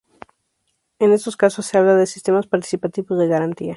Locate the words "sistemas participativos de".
2.07-3.27